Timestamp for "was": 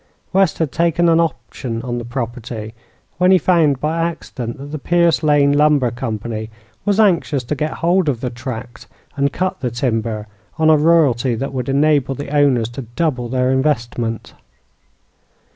6.85-6.99